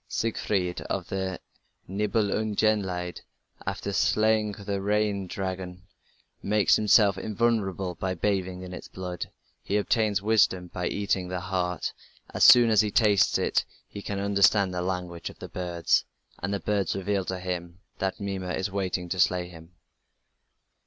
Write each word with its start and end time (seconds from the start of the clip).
Siegfried 0.07 0.81
of 0.89 1.09
the 1.09 1.39
Nibelungenlied, 1.87 3.21
after 3.67 3.93
slaying 3.93 4.53
the 4.53 4.81
Regin 4.81 5.27
dragon, 5.27 5.83
makes 6.41 6.75
himself 6.75 7.19
invulnerable 7.19 7.93
by 7.93 8.15
bathing 8.15 8.63
in 8.63 8.73
its 8.73 8.87
blood. 8.87 9.29
He 9.61 9.77
obtains 9.77 10.19
wisdom 10.19 10.71
by 10.73 10.87
eating 10.87 11.27
the 11.27 11.39
heart: 11.39 11.93
as 12.33 12.43
soon 12.43 12.71
as 12.71 12.81
he 12.81 12.89
tastes 12.89 13.37
it 13.37 13.63
he 13.87 14.01
can 14.01 14.17
understand 14.19 14.73
the 14.73 14.81
language 14.81 15.29
of 15.29 15.37
birds, 15.53 16.03
and 16.39 16.51
the 16.51 16.59
birds 16.59 16.95
reveal 16.95 17.23
to 17.25 17.37
him 17.39 17.77
that 17.99 18.19
Mimer 18.19 18.53
is 18.53 18.71
waiting 18.71 19.07
to 19.09 19.19
slay 19.19 19.49
him. 19.49 19.75